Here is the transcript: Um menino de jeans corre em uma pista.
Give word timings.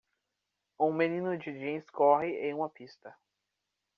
Um 0.79 0.91
menino 0.95 1.29
de 1.37 1.51
jeans 1.53 1.85
corre 1.91 2.31
em 2.49 2.55
uma 2.55 2.67
pista. 2.71 3.15